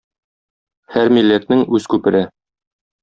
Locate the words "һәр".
0.95-1.13